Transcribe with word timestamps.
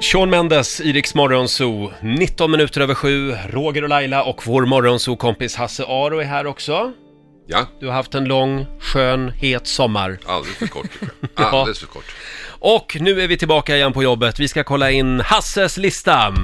Sean 0.00 0.30
Mendes, 0.30 0.80
Iriks 0.80 1.14
morgonzoo, 1.14 1.92
19 2.02 2.50
minuter 2.50 2.80
över 2.80 2.94
sju, 2.94 3.36
Roger 3.50 3.82
och 3.82 3.88
Laila 3.88 4.22
och 4.22 4.46
vår 4.46 4.66
morgonzoo-kompis 4.66 5.56
Hasse 5.56 5.84
Aro 5.84 6.18
är 6.18 6.24
här 6.24 6.46
också. 6.46 6.92
Ja, 7.46 7.66
Du 7.80 7.86
har 7.86 7.94
haft 7.94 8.14
en 8.14 8.24
lång, 8.24 8.66
skön, 8.80 9.30
het 9.30 9.66
sommar. 9.66 10.18
alldeles 10.26 10.56
för 10.58 10.66
kort. 10.66 10.86
Alldeles 11.34 11.78
för 11.78 11.86
kort. 11.86 12.04
Och 12.60 12.96
nu 13.00 13.20
är 13.20 13.28
vi 13.28 13.36
tillbaka 13.38 13.76
igen 13.76 13.92
på 13.92 14.02
jobbet. 14.02 14.38
Vi 14.40 14.48
ska 14.48 14.64
kolla 14.64 14.90
in 14.90 15.20
Hasses 15.20 15.76
lista. 15.76 16.34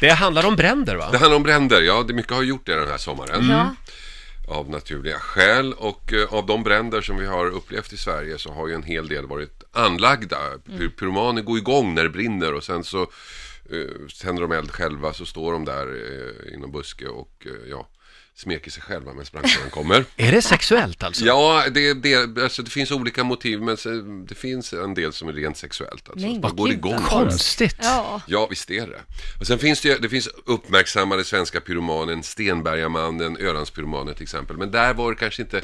Det 0.00 0.10
handlar 0.10 0.46
om 0.46 0.56
bränder 0.56 0.96
va? 0.96 1.08
Det 1.12 1.18
handlar 1.18 1.36
om 1.36 1.42
bränder, 1.42 1.82
ja 1.82 2.04
det 2.08 2.14
mycket 2.14 2.32
har 2.32 2.42
gjort 2.42 2.66
det 2.66 2.74
den 2.80 2.88
här 2.88 2.98
sommaren. 2.98 3.50
Ja. 3.50 3.74
Av 4.48 4.70
naturliga 4.70 5.18
skäl 5.18 5.72
och 5.72 6.12
eh, 6.12 6.34
av 6.34 6.46
de 6.46 6.62
bränder 6.62 7.00
som 7.00 7.16
vi 7.16 7.26
har 7.26 7.46
upplevt 7.46 7.92
i 7.92 7.96
Sverige 7.96 8.38
så 8.38 8.52
har 8.52 8.68
ju 8.68 8.74
en 8.74 8.82
hel 8.82 9.08
del 9.08 9.26
varit 9.26 9.62
anlagda. 9.72 10.36
Py- 10.66 10.90
Pyromaner 10.90 11.42
går 11.42 11.58
igång 11.58 11.94
när 11.94 12.02
det 12.02 12.08
brinner 12.10 12.54
och 12.54 12.64
sen 12.64 12.84
så 12.84 13.02
eh, 13.02 14.06
tänder 14.22 14.42
de 14.42 14.52
eld 14.52 14.70
själva 14.70 15.12
så 15.12 15.26
står 15.26 15.52
de 15.52 15.64
där 15.64 15.86
eh, 15.86 16.54
inom 16.54 16.72
buske 16.72 17.06
och 17.08 17.46
eh, 17.46 17.70
ja, 17.70 17.88
smeker 18.36 18.70
sig 18.70 18.82
själva 18.82 19.12
medan 19.12 19.26
brandkåren 19.32 19.70
kommer. 19.70 20.04
Är 20.16 20.32
det 20.32 20.42
sexuellt 20.42 21.02
alltså? 21.02 21.24
Ja, 21.24 21.64
det, 21.70 21.94
det, 21.94 22.42
alltså 22.42 22.62
det 22.62 22.70
finns 22.70 22.90
olika 22.90 23.24
motiv 23.24 23.62
men 23.62 23.76
det 24.28 24.34
finns 24.34 24.72
en 24.72 24.94
del 24.94 25.12
som 25.12 25.28
är 25.28 25.32
rent 25.32 25.56
sexuellt. 25.56 26.08
Alltså. 26.10 26.26
Men 26.26 26.40
Man 26.40 26.56
går 26.56 26.68
gud, 26.68 26.76
igång. 26.76 26.98
Konstigt. 27.02 27.76
Ja. 27.82 28.22
Ja, 28.26 28.46
visst 28.50 28.70
är 28.70 28.86
det. 28.86 29.00
Och 29.40 29.46
sen 29.46 29.58
finns 29.58 29.80
det 29.80 30.02
det 30.02 30.08
finns 30.08 30.28
uppmärksammade 30.46 31.24
svenska 31.24 31.60
pyromanen, 31.60 32.22
Stenbergamannen, 32.22 33.36
Ölandspyromanen 33.36 34.14
till 34.14 34.22
exempel. 34.22 34.56
Men 34.56 34.70
där 34.70 34.94
var 34.94 35.10
det 35.10 35.16
kanske 35.16 35.42
inte 35.42 35.60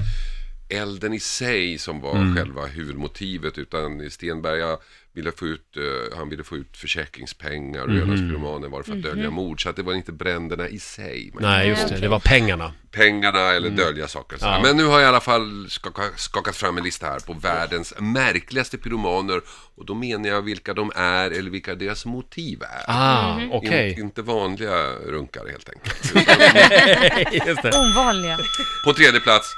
elden 0.70 1.12
i 1.14 1.20
sig 1.20 1.78
som 1.78 2.00
var 2.00 2.36
själva 2.36 2.66
huvudmotivet 2.66 3.58
utan 3.58 4.10
Stenberga 4.10 4.76
ville 5.12 5.32
få 5.32 5.46
ut, 5.46 5.76
eh, 5.76 6.16
han 6.18 6.28
ville 6.28 6.44
få 6.44 6.56
ut 6.56 6.76
försäkringspengar 6.76 7.82
och 7.82 7.90
Ölandspyromanen 7.90 8.70
var 8.70 8.78
det 8.78 8.84
för 8.84 8.92
att 8.92 9.02
dölja 9.02 9.30
mord. 9.30 9.62
Så 9.62 9.68
att 9.68 9.76
det 9.76 9.82
var 9.82 9.94
inte 9.94 10.12
bränderna 10.12 10.68
i 10.68 10.78
sig. 10.78 11.32
Nej, 11.40 11.68
just 11.68 11.88
det. 11.88 11.98
Det 12.00 12.08
var 12.08 12.20
pengarna. 12.20 12.72
pengarna 12.90 13.38
eller 13.52 13.70
dölja 13.70 14.08
saker. 14.08 14.38
Ja. 14.40 14.60
Men 14.62 14.76
nu 14.76 14.84
har 14.84 14.92
jag 14.92 15.02
i 15.02 15.06
alla 15.06 15.20
fall 15.20 15.66
skakat, 15.70 16.20
skakat 16.20 16.56
fram 16.56 16.78
en 16.78 16.84
lista 16.84 17.06
här 17.06 17.20
på 17.20 17.32
världens 17.32 17.94
märkligaste 17.98 18.78
pyromaner. 18.78 19.40
Och 19.74 19.86
då 19.86 19.94
menar 19.94 20.28
jag 20.28 20.42
vilka 20.42 20.74
de 20.74 20.92
är 20.94 21.30
eller 21.30 21.50
vilka 21.50 21.74
deras 21.74 22.06
motiv 22.06 22.62
är. 22.62 22.84
Ah, 22.86 23.40
okej. 23.52 23.92
In, 23.92 23.98
inte 24.00 24.22
vanliga 24.22 24.92
runkare 24.92 25.50
helt 25.50 25.68
enkelt. 25.68 26.14
Ovanliga. 27.76 28.38
På 28.84 28.92
tredje 28.92 29.20
plats, 29.20 29.54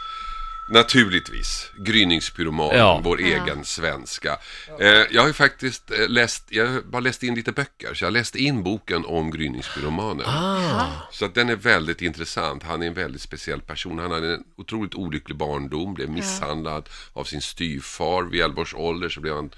naturligtvis, 0.68 1.70
gryningspyromanen, 1.78 2.78
Ja. 2.78 3.00
vår 3.04 3.20
egen 3.20 3.64
svenska. 3.64 4.38
Eh, 4.80 4.86
jag 5.10 5.20
har 5.20 5.26
ju 5.26 5.32
faktiskt 5.32 5.90
eh, 5.90 6.08
läst, 6.08 6.44
jag 6.48 6.66
har 6.66 6.80
bara 6.80 7.00
läst 7.00 7.22
in 7.22 7.34
lite 7.34 7.52
böcker, 7.52 7.94
så 7.94 8.04
jag 8.04 8.06
har 8.06 8.12
läst 8.12 8.34
in 8.36 8.62
boken 8.62 9.04
om 9.06 9.30
gryningspyromanen. 9.30 10.26
Ah, 10.26 10.86
Så 11.12 11.24
att 11.24 11.34
den 11.34 11.48
är 11.48 11.56
väldigt 11.56 12.02
intressant. 12.02 12.62
Han 12.62 12.82
är 12.82 12.86
en 12.86 12.94
väldigt 12.94 13.22
speciell 13.22 13.60
person. 13.60 13.98
Han 13.98 14.10
hade 14.10 14.34
en 14.34 14.44
otroligt 14.56 14.94
olycklig 14.94 15.36
barndom, 15.38 15.94
blev 15.94 16.10
misshandlad 16.10 16.88
av 17.12 17.24
sin 17.24 17.40
styvfar. 17.40 18.22
Vid 18.22 18.40
11 18.40 18.62
års 18.62 18.74
ålder 18.74 19.08
så 19.08 19.20
blev 19.20 19.34
han 19.34 19.50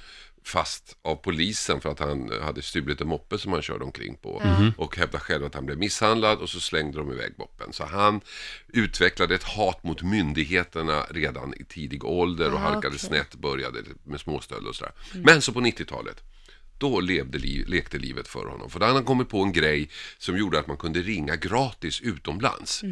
fast 0.44 0.96
av 1.02 1.16
polisen 1.16 1.80
för 1.80 1.88
att 1.90 1.98
han 1.98 2.30
hade 2.42 2.62
stulit 2.62 3.00
en 3.00 3.08
moppe 3.08 3.38
som 3.38 3.52
han 3.52 3.62
körde 3.62 3.84
omkring 3.84 4.16
på. 4.16 4.42
Och 4.76 4.96
hävdade 4.96 5.24
själv 5.24 5.44
att 5.44 5.54
han 5.54 5.66
blev 5.66 5.78
misshandlad 5.78 6.38
och 6.38 6.48
så 6.48 6.60
slängde 6.60 6.98
de 6.98 7.12
iväg 7.12 7.32
moppen. 7.38 7.72
Så 7.72 7.84
han 7.84 8.20
utvecklade 8.68 9.34
ett 9.34 9.42
hat 9.44 9.84
mot 9.84 10.02
myndigheterna 10.02 11.02
redan 11.10 11.54
i 11.60 11.64
tidig 11.64 12.04
ålder 12.04 12.52
och 12.52 12.58
Ah, 12.58 12.62
halkade 12.62 12.86
okej. 12.86 12.98
snett, 12.98 13.34
började 13.34 13.82
med 14.04 14.20
småstöld 14.20 14.66
och 14.66 14.74
sådär. 14.76 14.92
Men 15.14 15.42
så 15.42 15.52
på 15.52 15.60
90-talet 15.60 16.22
då 16.78 17.00
levde 17.00 17.38
li- 17.38 17.64
lekte 17.66 17.98
livet 17.98 18.28
för 18.28 18.46
honom. 18.46 18.70
För 18.70 18.80
då 18.80 18.86
hade 18.86 18.96
han 18.98 19.04
kommit 19.04 19.28
på 19.28 19.42
en 19.42 19.52
grej 19.52 19.88
som 20.18 20.38
gjorde 20.38 20.58
att 20.58 20.66
man 20.66 20.76
kunde 20.76 21.00
ringa 21.02 21.36
gratis 21.36 22.00
utomlands. 22.00 22.82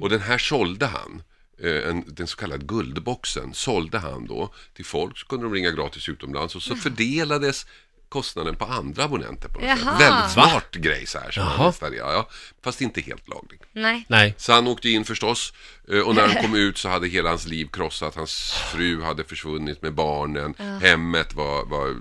Och 0.00 0.08
den 0.10 0.20
här 0.20 0.38
sålde 0.38 0.86
han. 0.86 1.22
Eh, 1.58 1.88
En, 1.88 2.04
den 2.06 2.26
så 2.26 2.36
kallade 2.36 2.64
guldboxen 2.64 3.54
sålde 3.54 3.98
han 3.98 4.26
då 4.26 4.54
till 4.74 4.84
folk 4.84 5.18
så 5.18 5.26
kunde 5.26 5.46
de 5.46 5.54
ringa 5.54 5.70
gratis 5.70 6.08
utomlands 6.08 6.56
och 6.56 6.62
så 6.62 6.76
fördelades 6.76 7.66
kostnaden 8.08 8.56
på 8.56 8.64
andra 8.64 9.04
abonnenter 9.04 9.48
på 9.48 9.60
något 9.60 9.68
sätt. 9.68 9.78
Jaha. 9.84 9.98
Väldigt 9.98 10.30
smart 10.30 10.70
grej 10.74 11.06
så 11.06 11.18
här 11.18 11.30
som 11.30 11.42
Jaha. 11.42 11.52
han 11.56 11.66
installerade. 11.66 12.12
Ja, 12.12 12.28
fast 12.62 12.80
inte 12.80 13.00
helt 13.00 13.28
laglig. 13.28 13.60
Nej. 13.72 14.04
nej. 14.08 14.34
Så 14.38 14.52
han 14.52 14.66
åkte 14.66 14.88
in 14.88 15.04
förstås 15.04 15.52
eh, 15.88 15.98
och 16.00 16.14
när 16.14 16.28
han 16.28 16.42
kom 16.42 16.54
ut 16.66 16.78
så 16.78 16.88
hade 16.88 17.08
hela 17.08 17.28
hans 17.28 17.46
liv 17.46 17.68
krossat. 17.72 18.14
Hans 18.14 18.52
fru 18.52 19.02
hade 19.02 19.24
försvunnit 19.24 19.82
med 19.82 19.94
barnen. 19.94 20.54
Hemmet 20.82 21.34
var, 21.34 21.64
var 21.64 21.96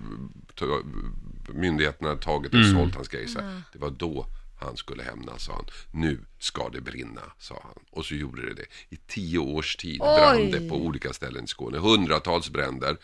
myndigheterna 1.53 2.09
hade 2.09 2.21
tagit 2.21 2.53
och 2.53 2.65
sålt 2.65 2.95
hans 2.95 3.07
grejer. 3.07 3.27
Så 3.27 3.39
här. 3.39 3.61
Det 3.73 3.79
var 3.79 3.89
då 3.89 4.25
han 4.61 4.77
skulle 4.77 5.03
hämnas, 5.03 5.43
sa 5.43 5.53
han. 5.53 5.65
Nu 5.91 6.19
ska 6.39 6.69
det 6.69 6.81
brinna, 6.81 7.21
sa 7.39 7.59
han. 7.63 7.83
Och 7.91 8.05
så 8.05 8.15
gjorde 8.15 8.41
det 8.45 8.53
det. 8.53 8.65
I 8.89 8.97
tio 9.07 9.39
års 9.39 9.75
tid 9.75 9.99
brann 9.99 10.51
det 10.51 10.69
på 10.69 10.75
olika 10.75 11.13
ställen 11.13 11.43
i 11.43 11.47
Skåne. 11.47 11.77
Hundratals 11.77 12.49
bränder. 12.49 12.97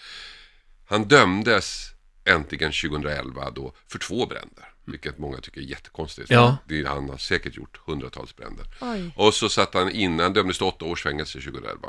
Han 0.86 1.08
dömdes 1.08 1.90
äntligen 2.26 2.72
2011 2.72 3.52
då 3.52 3.74
för 3.88 4.00
två 4.00 4.26
bränder. 4.26 4.74
Vilket 4.86 5.18
många 5.18 5.38
tycker 5.38 5.62
är 5.62 5.66
jättekonstigt. 5.66 6.30
Ja. 6.30 6.58
Det, 6.68 6.86
han 6.88 7.10
har 7.10 7.18
säkert 7.18 7.56
gjort 7.58 7.78
hundratals 7.86 8.36
bränder. 8.36 8.66
Oj. 8.82 9.12
Och 9.16 9.34
så 9.34 9.50
satt 9.50 9.74
han 9.74 9.92
innan, 9.92 10.20
han 10.20 10.34
dömdes 10.34 10.58
till 10.58 10.68
åtta 10.68 10.86
års 10.86 11.04
fängelse 11.04 11.40
2011. 11.42 11.88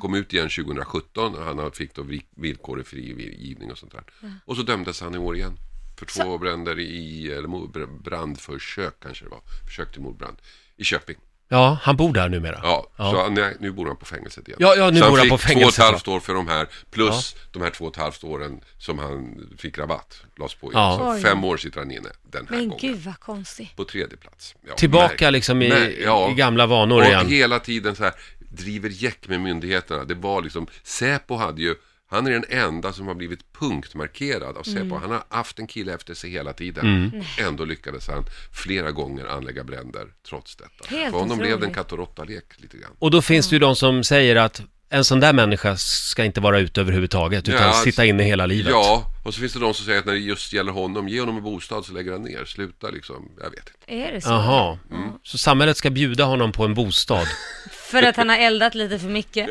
Kom 0.00 0.14
ut 0.14 0.32
igen 0.32 0.48
2017 0.48 1.34
och 1.34 1.44
han 1.44 1.72
fick 1.72 1.94
då 1.94 2.02
vi- 2.02 2.26
villkorlig 2.36 2.86
frigivning 2.86 3.70
och 3.72 3.78
sånt 3.78 3.92
där. 3.92 4.04
Och 4.44 4.56
så 4.56 4.62
dömdes 4.62 5.00
han 5.00 5.14
i 5.14 5.18
år 5.18 5.36
igen. 5.36 5.58
För 6.00 6.06
två 6.24 6.38
bränder 6.38 6.78
i, 6.78 7.32
eller 7.32 8.02
brandförsök 8.02 8.94
kanske 9.02 9.24
det 9.24 9.30
var. 9.30 9.40
Försök 9.66 9.92
till 9.92 10.00
mordbrand. 10.02 10.36
I 10.76 10.84
Köping. 10.84 11.16
Ja, 11.48 11.78
han 11.82 11.96
bor 11.96 12.12
där 12.12 12.28
numera. 12.28 12.60
Ja, 12.62 12.90
Ja. 12.96 13.10
så 13.10 13.22
han, 13.22 13.34
nej, 13.34 13.56
nu 13.60 13.72
bor 13.72 13.86
han 13.86 13.96
på 13.96 14.04
fängelset 14.06 14.48
igen. 14.48 14.58
Ja, 14.60 14.74
ja, 14.76 14.90
nu 14.90 15.00
så 15.00 15.10
bor 15.10 15.18
han 15.18 15.28
på 15.28 15.38
fick 15.38 15.46
två 15.48 15.52
och 15.54 15.60
fängelset, 15.60 15.78
ett 15.84 15.90
halvt 15.90 16.08
år 16.08 16.20
för 16.20 16.34
de 16.34 16.48
här, 16.48 16.68
plus 16.90 17.36
de 17.52 17.62
här 17.62 17.70
två 17.70 17.84
och 17.84 17.90
ett 17.96 18.02
halvt 18.02 18.24
åren 18.24 18.60
som 18.78 18.98
han 18.98 19.48
fick 19.58 19.78
rabatt, 19.78 20.22
lades 20.36 20.54
på. 20.54 20.70
Ja. 20.74 20.96
Så 20.98 21.12
Oj. 21.12 21.20
fem 21.22 21.44
år 21.44 21.56
sitter 21.56 21.78
han 21.78 21.90
inne 21.90 22.08
den 22.22 22.46
här 22.48 22.56
Men 22.56 22.68
gången. 22.68 22.78
gud 22.92 22.98
vad 23.04 23.20
konstigt. 23.20 23.76
På 23.76 23.84
tredje 23.84 24.16
plats. 24.16 24.54
Ja, 24.68 24.74
Tillbaka 24.74 25.24
märk- 25.26 25.32
liksom 25.32 25.62
i, 25.62 25.68
märk- 25.70 25.98
ja. 26.04 26.30
i 26.30 26.34
gamla 26.34 26.66
vanor 26.66 26.98
och 27.00 27.04
igen. 27.06 27.28
hela 27.28 27.58
tiden 27.58 27.96
så 27.96 28.04
här 28.04 28.12
driver 28.38 28.88
jäck 28.88 29.28
med 29.28 29.40
myndigheterna. 29.40 30.04
Det 30.04 30.14
var 30.14 30.42
liksom, 30.42 30.66
Säpo 30.82 31.36
hade 31.36 31.62
ju, 31.62 31.74
han 32.10 32.26
är 32.26 32.30
den 32.30 32.44
enda 32.48 32.92
som 32.92 33.06
har 33.06 33.14
blivit 33.14 33.52
punktmarkerad 33.52 34.56
av 34.56 34.62
Säpo. 34.62 34.96
Han 34.96 35.10
har 35.10 35.22
haft 35.28 35.58
en 35.58 35.66
kille 35.66 35.94
efter 35.94 36.14
sig 36.14 36.30
hela 36.30 36.52
tiden. 36.52 36.86
Mm. 37.12 37.24
Ändå 37.38 37.64
lyckades 37.64 38.08
han 38.08 38.24
flera 38.52 38.90
gånger 38.90 39.26
anlägga 39.26 39.64
bränder 39.64 40.06
trots 40.28 40.56
detta. 40.56 40.96
Helt 40.96 41.12
För 41.12 41.20
honom 41.20 41.38
blev 41.38 41.48
det 41.48 41.54
en 41.54 41.58
otroligt. 41.58 41.76
katt 41.76 41.92
och 41.92 41.98
råtta-lek 41.98 42.44
lite 42.56 42.76
grann. 42.76 42.90
Och 42.98 43.10
då 43.10 43.22
finns 43.22 43.48
det 43.48 43.54
ju 43.56 43.60
de 43.60 43.76
som 43.76 44.04
säger 44.04 44.36
att 44.36 44.62
en 44.92 45.04
sån 45.04 45.20
där 45.20 45.32
människa 45.32 45.76
ska 45.76 46.24
inte 46.24 46.40
vara 46.40 46.58
ute 46.60 46.80
överhuvudtaget, 46.80 47.48
utan 47.48 47.62
Ja, 47.66 47.72
sitta 47.72 48.04
inne 48.04 48.22
hela 48.22 48.46
livet. 48.46 48.70
Ja, 48.70 49.04
och 49.24 49.34
så 49.34 49.40
finns 49.40 49.52
det 49.52 49.58
de 49.60 49.74
som 49.74 49.84
säger 49.86 49.98
att 49.98 50.04
när 50.06 50.12
det 50.12 50.18
just 50.18 50.52
gäller 50.52 50.72
honom, 50.72 51.08
ge 51.08 51.20
honom 51.20 51.36
en 51.36 51.42
bostad 51.42 51.84
så 51.84 51.92
lägger 51.92 52.12
han 52.12 52.22
ner. 52.22 52.44
Sluta 52.44 52.90
liksom, 52.90 53.30
jag 53.42 53.50
vet 53.50 53.58
inte. 53.58 53.94
Är 54.08 54.12
det 54.12 54.20
så? 54.20 54.30
Jaha, 54.30 54.78
Mm. 54.90 55.10
så 55.22 55.38
samhället 55.38 55.76
ska 55.76 55.90
bjuda 55.90 56.24
honom 56.24 56.52
på 56.52 56.64
en 56.64 56.74
bostad? 56.74 57.26
För 57.90 58.02
att 58.02 58.16
han 58.16 58.28
har 58.28 58.36
eldat 58.36 58.74
lite 58.74 58.98
för 58.98 59.06
mycket. 59.08 59.48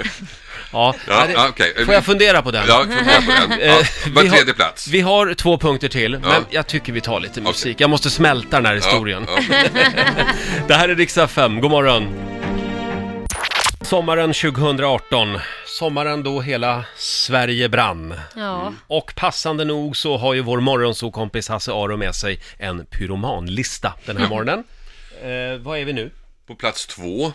Ja, 0.72 0.96
Ja, 1.08 1.26
det- 1.28 1.34
ja, 1.34 1.48
okej. 1.50 1.86
får 1.86 1.94
jag 1.94 2.06
fundera 2.06 2.42
på 2.42 2.52
den? 2.52 2.64
Ja, 2.68 2.80
fundera 2.84 3.22
på 3.22 3.32
den. 3.50 3.60
Ja, 3.60 3.66
Eh, 3.66 4.14
var 4.14 4.22
vi 4.24 4.28
har- 4.30 4.36
tredje 4.36 4.54
plats. 4.54 4.88
Vi 4.88 5.02
har 5.02 5.34
två 5.34 5.58
punkter 5.58 5.88
till, 5.88 6.12
men 6.20 6.30
Ja. 6.32 6.40
jag 6.50 6.68
tycker 6.68 6.94
vi 6.94 7.02
tar 7.02 7.20
lite 7.20 7.42
musik. 7.42 7.82
Jag 7.82 7.90
måste 7.90 8.10
smälta 8.10 8.58
den 8.58 8.66
här 8.66 8.76
historien. 8.76 9.28
Ja, 9.28 9.42
ja. 9.50 9.84
Det 10.68 10.74
här 10.74 10.90
är 10.90 10.96
Riksdag 10.96 11.30
5, 11.30 11.62
god 11.62 11.72
morgon! 11.72 12.14
Sommaren 13.82 14.34
2018, 14.34 15.40
sommaren 15.66 16.24
då 16.24 16.42
hela 16.42 16.86
Sverige 16.98 17.70
brann. 17.70 18.14
Ja. 18.36 18.74
Och 18.88 19.14
passande 19.16 19.66
nog 19.66 19.98
så 19.98 20.18
har 20.18 20.34
ju 20.34 20.42
vår 20.42 20.60
morgonsokompis 20.60 21.50
Hasse 21.50 21.72
Aro 21.72 21.98
med 21.98 22.16
sig 22.16 22.40
en 22.58 22.86
pyromanlista 22.86 23.94
den 24.06 24.18
här 24.18 24.28
morgonen. 24.30 24.64
Eh, 25.24 25.62
vad 25.62 25.80
är 25.80 25.86
vi 25.86 25.94
nu? 25.94 26.12
På 26.48 26.56
plats 26.56 26.88
två. 26.88 27.34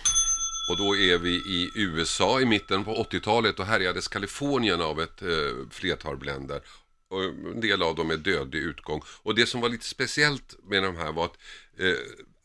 Och 0.69 0.77
då 0.77 0.97
är 0.97 1.19
vi 1.19 1.31
i 1.31 1.71
USA 1.75 2.41
i 2.41 2.45
mitten 2.45 2.85
på 2.85 2.95
80-talet 2.95 3.59
och 3.59 3.67
härjades 3.67 4.09
Kalifornien 4.09 4.81
av 4.81 5.01
ett 5.01 5.23
eh, 5.23 5.29
flertal 5.71 6.17
bränder. 6.17 6.61
Och 7.11 7.25
en 7.25 7.61
del 7.61 7.83
av 7.83 7.95
dem 7.95 8.11
är 8.11 8.17
dödlig 8.17 8.59
utgång. 8.61 9.03
Och 9.23 9.35
det 9.35 9.47
som 9.47 9.61
var 9.61 9.69
lite 9.69 9.87
speciellt 9.87 10.57
med 10.65 10.83
de 10.83 10.97
här 10.97 11.13
var 11.13 11.25
att 11.25 11.39
eh, 11.79 11.95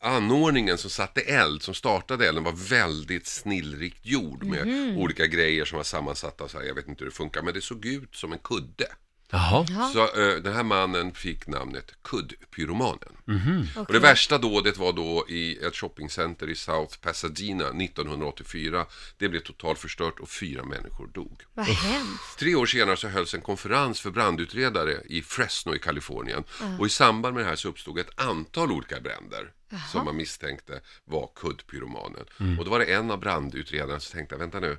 anordningen 0.02 0.78
som 0.78 0.90
satte 0.90 1.20
eld, 1.20 1.62
som 1.62 1.74
startade 1.74 2.28
elden, 2.28 2.44
var 2.44 2.68
väldigt 2.68 3.26
snillrikt 3.26 4.06
gjord 4.06 4.44
med 4.44 4.96
olika 4.98 5.26
grejer 5.26 5.64
som 5.64 5.76
var 5.76 5.84
sammansatta. 5.84 6.48
Så 6.48 6.58
här, 6.58 6.64
jag 6.64 6.74
vet 6.74 6.88
inte 6.88 7.04
hur 7.04 7.10
det 7.10 7.16
funkar, 7.16 7.42
men 7.42 7.54
det 7.54 7.60
såg 7.60 7.86
ut 7.86 8.16
som 8.16 8.32
en 8.32 8.38
kudde. 8.38 8.86
Jaha. 9.30 9.66
Ja. 9.68 9.90
Så 9.92 10.02
eh, 10.02 10.36
den 10.36 10.52
här 10.54 10.62
mannen 10.62 11.14
fick 11.14 11.46
namnet 11.46 11.94
kuddpyromanen. 12.02 13.16
Och 13.76 13.82
okej. 13.82 13.92
det 13.94 13.98
värsta 13.98 14.38
dådet 14.38 14.78
var 14.78 14.92
då 14.92 15.28
i 15.28 15.58
ett 15.64 15.76
shoppingcenter 15.76 16.50
i 16.50 16.54
South 16.54 16.98
Pasadena 16.98 17.68
1984. 17.68 18.86
Det 19.18 19.28
blev 19.28 19.40
totalt 19.40 19.78
förstört 19.78 20.20
och 20.20 20.28
fyra 20.28 20.64
människor 20.64 21.06
dog. 21.06 21.42
Vad 21.54 21.66
hemskt. 21.66 22.38
Tre 22.38 22.54
år 22.54 22.66
senare 22.66 22.96
så 22.96 23.08
hölls 23.08 23.34
en 23.34 23.40
konferens 23.40 24.00
för 24.00 24.10
brandutredare 24.10 25.00
i 25.04 25.22
Fresno 25.22 25.74
i 25.74 25.78
Kalifornien. 25.78 26.44
Och 26.78 26.86
i 26.86 26.90
samband 26.90 27.34
med 27.34 27.44
det 27.44 27.48
här 27.48 27.56
så 27.56 27.68
uppstod 27.68 27.98
ett 27.98 28.20
antal 28.20 28.72
olika 28.72 29.00
bränder 29.00 29.52
som 29.92 30.04
man 30.04 30.16
misstänkte 30.16 30.80
var 31.04 31.30
kuddpyromanen. 31.34 32.24
Och 32.58 32.64
då 32.64 32.70
var 32.70 32.78
det 32.78 32.84
en 32.84 33.10
av 33.10 33.20
brandutredarna 33.20 34.00
som 34.00 34.18
tänkte, 34.18 34.36
vänta 34.36 34.60
nu, 34.60 34.78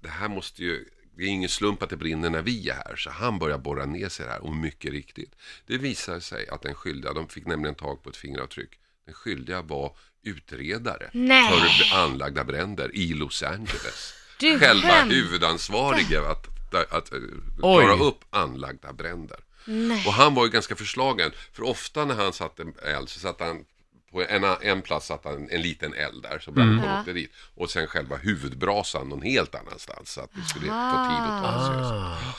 det 0.00 0.08
här 0.08 0.28
måste 0.28 0.62
ju, 0.62 0.84
det 1.20 1.26
är 1.26 1.28
ingen 1.28 1.48
slump 1.48 1.82
att 1.82 1.90
det 1.90 1.96
brinner 1.96 2.30
när 2.30 2.42
vi 2.42 2.68
är 2.68 2.74
här. 2.74 2.96
Så 2.96 3.10
han 3.10 3.38
börjar 3.38 3.58
borra 3.58 3.86
ner 3.86 4.08
sig 4.08 4.26
här 4.28 4.40
och 4.40 4.54
mycket 4.56 4.92
riktigt. 4.92 5.32
Det 5.66 5.78
visar 5.78 6.20
sig 6.20 6.48
att 6.48 6.62
den 6.62 6.74
skyldiga, 6.74 7.12
de 7.12 7.28
fick 7.28 7.46
nämligen 7.46 7.74
tag 7.74 8.02
på 8.02 8.10
ett 8.10 8.16
fingeravtryck. 8.16 8.70
Den 9.04 9.14
skyldiga 9.14 9.62
var 9.62 9.96
utredare 10.22 11.10
Nej. 11.12 11.52
för 11.52 11.96
anlagda 11.96 12.44
bränder 12.44 12.96
i 12.96 13.12
Los 13.14 13.42
Angeles. 13.42 14.14
Du 14.38 14.58
Själva 14.58 14.88
skämtar. 14.88 15.14
huvudansvarige 15.14 16.20
att, 16.20 16.46
att, 16.74 16.92
att 16.92 17.12
eh, 17.12 17.18
Oj. 17.62 17.84
klara 17.84 17.98
upp 17.98 18.24
anlagda 18.30 18.92
bränder. 18.92 19.38
Nej. 19.64 20.06
Och 20.06 20.12
han 20.12 20.34
var 20.34 20.44
ju 20.44 20.50
ganska 20.50 20.76
förslagen, 20.76 21.30
för 21.52 21.62
ofta 21.62 22.04
när 22.04 22.14
han 22.14 22.32
satte 22.32 22.62
eld 22.82 23.08
så 23.08 23.20
satte 23.20 23.44
han 23.44 23.64
på 24.10 24.22
en, 24.22 24.44
en 24.44 24.82
plats 24.82 25.06
satte 25.06 25.28
han 25.28 25.48
en 25.50 25.62
liten 25.62 25.94
eld 25.94 26.22
där 26.22 26.38
så 26.38 26.50
brandkåren 26.50 26.90
Ja. 26.94 26.98
åkte 27.00 27.12
dit. 27.12 27.32
Och 27.54 27.70
sen 27.70 27.86
själva 27.86 28.16
huvudbrasan 28.16 29.08
någon 29.08 29.22
helt 29.22 29.54
annanstans 29.54 30.10
så 30.10 30.20
att 30.20 30.30
det 30.34 30.42
skulle 30.42 30.66
få 30.66 31.06
tid 31.08 31.22
att 31.30 31.42
ta 31.42 31.66
sig. 31.66 31.76
Ah. 31.76 32.34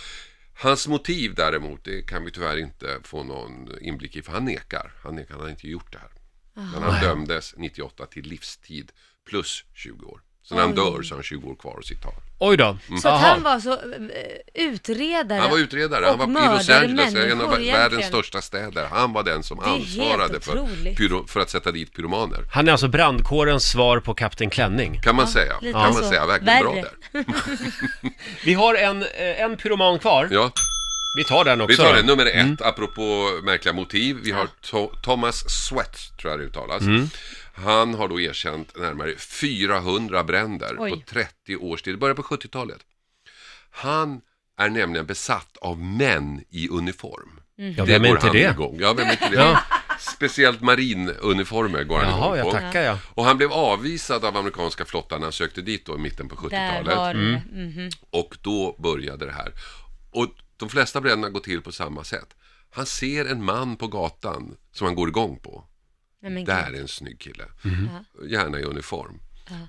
Hans 0.53 0.87
motiv 0.87 1.33
däremot, 1.35 1.83
det 1.83 2.01
kan 2.01 2.25
vi 2.25 2.31
tyvärr 2.31 2.57
inte 2.57 2.99
få 3.03 3.23
någon 3.23 3.69
inblick 3.81 4.15
i 4.15 4.21
för 4.21 4.31
han 4.31 4.45
nekar. 4.45 4.93
Han 5.03 5.15
nekar, 5.15 5.33
han 5.33 5.43
har 5.43 5.49
inte 5.49 5.67
gjort 5.67 5.91
det 5.91 5.99
här. 5.99 6.11
Men 6.53 6.83
han 6.83 7.01
dömdes 7.01 7.53
98 7.57 8.05
till 8.05 8.25
livstid 8.25 8.91
plus 9.29 9.65
20 9.73 10.05
år. 10.05 10.21
Så 10.43 10.55
när 10.55 10.61
han 10.61 10.75
dör 10.75 11.01
så 11.01 11.13
har 11.13 11.17
han 11.17 11.23
20 11.23 11.49
år 11.49 11.55
kvar 11.55 11.75
att 11.79 11.85
sitta 11.85 12.07
av. 12.07 12.13
Oj 12.39 12.57
då. 12.57 12.77
Så 13.01 13.07
att 13.09 13.21
han 13.21 13.43
var 13.43 13.59
så 13.59 13.71
eh, 13.71 13.77
utredare 14.53 15.39
Han 15.39 15.51
var 15.51 15.57
utredare, 15.57 16.05
och 16.05 16.19
han 16.19 16.33
var 16.33 16.41
i 16.41 16.45
Los 16.45 16.67
mördade 16.67 16.85
Angeles, 16.87 17.15
en 17.31 17.41
av 17.41 17.49
världens 17.49 17.67
egentligen. 17.67 18.07
största 18.09 18.41
städer. 18.41 18.87
Han 18.91 19.13
var 19.13 19.23
den 19.23 19.43
som 19.43 19.59
är 19.59 19.63
helt 19.63 19.79
ansvarade 19.79 20.39
för, 20.39 20.59
otroligt. 20.59 20.97
pyro, 20.97 21.27
för 21.27 21.39
att 21.39 21.49
sätta 21.49 21.71
dit 21.71 21.93
pyromaner. 21.95 22.39
Han 22.51 22.67
är 22.67 22.71
alltså 22.71 22.87
brandkårens 22.87 23.63
svar 23.71 23.99
på 23.99 24.13
Kapten 24.13 24.49
Klänning. 24.49 24.99
Kan 25.01 25.15
man 25.15 25.27
säga. 25.27 25.53
lite 25.61 25.73
Kan 25.73 25.81
man 25.81 25.93
så. 25.93 26.09
säga. 26.09 26.25
Verkligen 26.25 26.59
bra 26.63 26.73
Värre. 26.73 26.85
där. 27.11 27.25
Vi 28.45 28.53
har 28.53 28.75
en, 28.75 29.01
eh, 29.03 29.41
en 29.41 29.57
pyroman 29.57 29.99
kvar. 29.99 30.27
Ja, 30.31 30.51
Vi 31.17 31.23
tar 31.23 31.45
den 31.45 31.61
också 31.61 31.71
vi 31.83 31.87
tar 31.87 31.93
det. 31.95 32.03
Nummer 32.03 32.25
ett, 32.25 32.61
apropå 32.61 33.29
märkliga 33.43 33.73
motiv. 33.73 34.17
Vi 34.23 34.31
har 34.31 34.47
to- 34.63 35.01
Thomas 35.03 35.49
Sweat, 35.49 35.97
tror 36.21 36.31
jag 36.31 36.39
det 36.39 36.45
uttalas. 36.45 36.83
Han 37.53 37.93
har 37.93 38.07
då 38.07 38.19
erkänt 38.19 38.77
närmare 38.77 39.15
400 39.17 40.23
bränder 40.23 40.75
Oj. 40.79 40.91
på 40.91 40.97
30 41.09 41.55
års 41.57 41.81
tid. 41.81 41.93
Det 41.93 41.97
började 41.97 42.21
på 42.21 42.27
70-talet. 42.35 42.79
Han 43.71 44.21
är 44.59 44.69
nämligen 44.69 45.05
besatt 45.05 45.57
av 45.61 45.79
män 45.79 46.43
i 46.49 46.69
uniform. 46.69 47.39
Ja, 47.55 47.85
vem 47.85 48.05
är 48.05 48.09
inte 48.09 48.25
han 48.27 48.35
det? 48.35 48.51
Igång. 48.51 48.77
Ja, 48.79 48.93
vem 48.93 49.07
är 49.07 49.11
inte 49.11 49.29
det? 49.29 49.35
Ja. 49.35 49.59
Speciellt 49.99 50.61
marinuniformer 50.61 51.83
går 51.83 51.99
han 51.99 52.09
Jaha, 52.09 52.25
igång 52.25 52.37
jag 52.37 52.45
på. 52.45 52.51
tackar 52.51 52.81
ja. 52.81 52.97
Och 53.13 53.25
han 53.25 53.37
blev 53.37 53.51
avvisad 53.51 54.25
av 54.25 54.37
amerikanska 54.37 54.85
flottan 54.85 55.19
när 55.19 55.25
han 55.25 55.31
sökte 55.33 55.61
dit 55.61 55.85
då 55.85 55.95
i 55.95 55.97
mitten 55.97 56.27
på 56.29 56.47
Där 56.47 56.57
70-talet. 56.71 56.97
var 56.97 57.13
det. 57.13 57.41
Mhm. 57.51 57.89
Och 58.09 58.37
då 58.41 58.75
började 58.79 59.25
det 59.25 59.31
här. 59.31 59.51
Och 60.11 60.27
de 60.65 60.69
flesta 60.69 61.01
bränderna 61.01 61.29
går 61.29 61.39
till 61.39 61.61
på 61.61 61.71
samma 61.71 62.03
sätt. 62.03 62.27
Han 62.71 62.85
ser 62.85 63.25
en 63.25 63.43
man 63.45 63.75
på 63.77 63.87
gatan 63.87 64.57
som 64.71 64.85
han 64.85 64.95
går 64.95 65.09
igång 65.09 65.39
på. 65.39 65.63
Nej, 66.23 66.31
gud. 66.33 66.49
är 66.49 66.73
en 66.73 66.87
snygg 66.87 67.19
kille. 67.19 67.43
Mhm. 67.61 67.89
Gärna 68.29 68.59
i 68.59 68.63
uniform. 68.63 69.19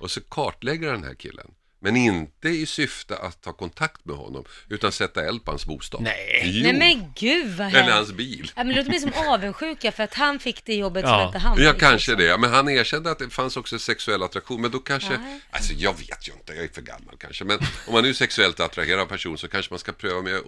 Och 0.00 0.10
så 0.10 0.20
kartlägger 0.20 0.90
han 0.90 1.00
den 1.00 1.08
här 1.08 1.14
killen. 1.14 1.54
Men 1.84 1.96
inte 1.96 2.48
i 2.48 2.66
syfte 2.66 3.16
att 3.16 3.40
ta 3.42 3.52
kontakt 3.52 4.04
med 4.04 4.16
honom, 4.16 4.44
utan 4.68 4.92
sätta 4.92 5.24
eld 5.24 5.44
på 5.44 5.50
hans 5.50 5.66
bostad. 5.66 6.02
Nej. 6.02 6.42
Jo. 6.44 6.62
Nej 6.62 6.78
men 6.78 7.12
gud 7.16 7.56
vad 7.56 7.66
Eller 7.66 7.78
hemskt. 7.80 7.94
hans 7.94 8.12
bil. 8.12 8.52
Ja, 8.56 8.64
men 8.64 8.74
det 8.76 8.82
låter 8.84 8.98
som 8.98 9.12
avundsjuka 9.28 9.92
för 9.92 10.02
att 10.02 10.14
han 10.14 10.38
fick 10.38 10.64
det 10.64 10.74
jobbet 10.74 11.04
Ja. 11.04 11.18
som 11.18 11.26
inte 11.26 11.38
han 11.38 11.62
Ja, 11.62 11.72
fick, 11.72 11.80
kanske 11.80 12.12
liksom. 12.12 12.26
det. 12.26 12.38
Men 12.38 12.50
han 12.50 12.68
erkände 12.68 13.10
att 13.10 13.18
det 13.18 13.30
fanns 13.30 13.56
också 13.56 13.78
sexuell 13.78 14.22
attraktion. 14.22 14.60
Men 14.60 14.70
då 14.70 14.78
kanske, 14.78 15.18
Nej. 15.18 15.40
alltså 15.50 15.72
jag 15.72 15.98
vet 15.98 16.28
ju 16.28 16.32
inte, 16.32 16.52
jag 16.52 16.64
är 16.64 16.68
för 16.68 16.82
gammal 16.82 17.16
kanske. 17.18 17.44
Men 17.44 17.58
om 17.86 17.92
man 17.92 18.02
nu 18.02 18.08
är 18.08 18.12
sexuellt 18.14 18.60
attraherad 18.60 18.98
av 19.00 19.02
en 19.02 19.08
person 19.08 19.38
så 19.38 19.48
kanske 19.48 19.72
man 19.72 19.78
ska 19.78 19.92
pröva 19.92 20.22
med 20.22 20.34
att 20.36 20.44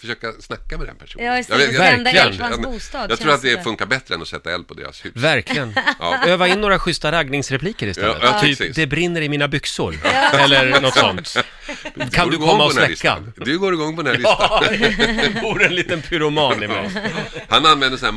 försöka 0.00 0.32
snacka 0.40 0.78
med 0.78 0.86
den 0.86 0.96
personen. 0.96 1.26
Ja, 1.26 1.32
Jag 1.48 1.58
vet- 1.58 1.76
tända 1.76 2.04
Verkligen. 2.12 2.26
eld 2.26 2.38
på 2.38 2.44
hans 2.44 2.56
jag- 2.62 2.72
bostad. 2.72 3.10
Jag 3.10 3.18
tror 3.18 3.32
att 3.32 3.42
det 3.42 3.64
funkar 3.64 3.86
bättre 3.86 4.14
än 4.14 4.22
att 4.22 4.28
sätta 4.28 4.50
eld 4.54 4.68
på 4.68 4.74
deras 4.74 5.04
hus. 5.04 5.12
Verkligen. 5.16 5.74
Ja. 5.98 6.24
Öva 6.26 6.48
in 6.48 6.60
några 6.60 6.78
schyssta 6.78 7.12
raggningsrepliker 7.12 7.86
istället. 7.86 8.16
Ja, 8.22 8.28
ja, 8.32 8.40
typ, 8.40 8.58
precis. 8.58 8.76
det 8.76 8.86
brinner 8.86 9.20
i 9.20 9.28
mina 9.28 9.48
byxor. 9.48 9.94
Eller 10.32 10.80
något 10.80 10.94
sånt. 10.94 11.36
Kan 12.12 12.24
Går 12.24 12.30
du 12.32 12.38
komma 12.38 12.64
och 12.64 12.72
släcka? 12.72 13.18
Du 13.36 13.58
går 13.58 13.72
igång 13.74 13.96
på 13.96 14.02
den 14.02 14.12
här 14.12 14.18
listan. 14.18 14.36
Ja, 14.50 15.22
det 15.34 15.40
bor 15.42 15.62
en 15.62 15.74
liten 15.74 16.02
pyroman 16.02 16.62
i 16.62 16.68
mig. 16.68 16.90
Han 17.48 17.66
använde 17.66 17.98
sån 17.98 18.06
här 18.06 18.12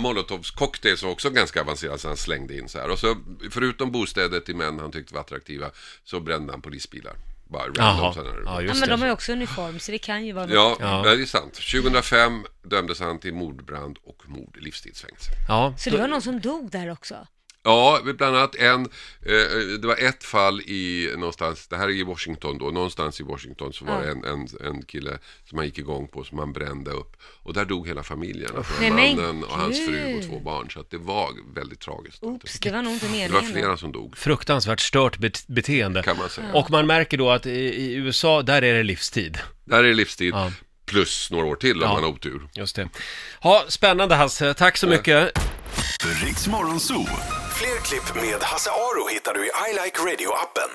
som 0.95 1.09
också 1.09 1.29
ganska 1.29 1.61
avancerad 1.61 1.99
så 1.99 2.07
han 2.07 2.17
slängde 2.17 2.57
in 2.57 2.69
så 2.69 2.79
här. 2.79 2.89
Och 2.89 2.99
så 2.99 3.17
förutom 3.51 3.91
bostäder 3.91 4.39
till 4.39 4.55
män 4.55 4.79
han 4.79 4.91
tyckte 4.91 5.13
var 5.13 5.21
attraktiva 5.21 5.65
så 6.05 6.19
brände 6.19 6.53
han 6.53 6.61
polisbilar. 6.61 7.13
Bara 7.51 7.63
random 7.63 7.85
Jaha, 7.85 8.13
sådana 8.13 8.29
här. 8.51 8.61
ja 8.61 8.73
men 8.73 8.81
de 8.89 8.91
har 8.91 8.97
det. 8.97 9.05
ju 9.05 9.11
också 9.11 9.31
uniform 9.31 9.79
så 9.79 9.91
det 9.91 9.97
kan 9.97 10.25
ju 10.25 10.31
vara 10.33 10.45
något. 10.45 10.53
Ja, 10.55 10.77
Ja. 10.79 11.01
det 11.15 11.21
är 11.21 11.25
sant. 11.25 11.53
2005 11.53 12.45
dömdes 12.63 12.99
han 12.99 13.19
till 13.19 13.33
mordbrand 13.33 13.97
och 14.03 14.23
mord 14.27 14.57
livstidsfängelse. 14.61 15.31
Ja, 15.47 15.73
Så 15.77 15.89
det 15.89 15.97
var 15.97 16.07
någon 16.07 16.21
som 16.21 16.39
dog 16.41 16.71
där 16.71 16.91
också? 16.91 17.27
Ja, 17.63 17.99
bland 18.03 18.35
annat 18.35 18.55
en, 18.55 18.81
eh, 19.25 19.57
det 19.81 19.87
var 19.87 19.95
ett 19.95 20.23
fall 20.23 20.61
i 20.61 21.09
någonstans, 21.17 21.67
det 21.67 21.77
här 21.77 21.83
är 21.87 21.91
i 21.91 22.03
Washington 22.03 22.57
då, 22.57 22.65
någonstans 22.65 23.19
i 23.19 23.23
Washington 23.23 23.73
så 23.73 23.85
var 23.85 23.93
Ja. 23.93 23.99
det 24.01 24.11
en, 24.11 24.23
en, 24.23 24.47
en 24.67 24.81
kille 24.83 25.17
som 25.49 25.57
han 25.57 25.65
gick 25.67 25.77
igång 25.77 26.07
på 26.07 26.23
som 26.23 26.37
han 26.39 26.53
brände 26.53 26.91
upp. 26.91 27.15
Och 27.43 27.53
där 27.53 27.65
dog 27.65 27.87
hela 27.87 28.03
familjen, 28.03 28.51
alltså 28.57 28.73
Nej, 28.79 28.91
men 28.91 29.15
mannen 29.17 29.43
och 29.43 29.51
hans 29.57 29.85
fru 29.85 30.17
och 30.17 30.23
två 30.23 30.39
barn. 30.39 30.69
Så 30.71 30.79
att 30.79 30.89
det 30.91 30.97
var 30.97 31.29
väldigt 31.55 31.79
tragiskt. 31.79 32.23
Oops, 32.23 32.59
det 32.59 32.71
var 32.71 32.81
nog 32.81 32.93
inte 32.93 33.05
Det 33.05 33.11
var 33.11 33.41
meningen. 33.41 33.51
flera 33.53 33.77
som 33.77 33.91
dog, 33.91 34.17
fruktansvärt 34.17 34.79
stört 34.79 35.17
bet- 35.17 35.47
beteende. 35.47 36.03
kan 36.03 36.17
man 36.17 36.29
säga. 36.29 36.53
Och 36.53 36.69
man 36.71 36.87
märker 36.87 37.17
då 37.17 37.29
att 37.31 37.45
i, 37.45 37.51
i 37.59 37.93
USA, 37.93 38.41
där 38.41 38.61
är 38.61 38.73
det 38.73 38.83
livstid. 38.83 39.37
Där 39.65 39.77
är 39.83 39.83
det 39.87 39.93
livstid, 39.93 40.33
Ja. 40.33 40.51
plus 40.85 41.31
några 41.31 41.45
år 41.45 41.55
till 41.55 41.75
om 41.75 41.81
Ja. 41.89 41.93
man 41.93 42.03
har 42.03 42.09
otur. 42.09 42.49
Just 42.53 42.75
det. 42.75 42.89
Ja, 43.43 43.65
spännande 43.67 44.15
Hasse. 44.15 44.53
Tack 44.53 44.77
så 44.77 44.87
mycket. 44.87 45.31
Riks 46.25 46.47
Morgonzoo. 46.47 47.05
Fler 47.61 47.79
klipp 47.81 48.15
med 48.15 48.43
Hasse 48.43 48.69
Aro 48.71 49.07
hittar 49.07 49.33
du 49.33 49.45
i 49.45 49.51
I 49.69 49.73
Like 49.73 49.99
Radio-appen. 50.01 50.69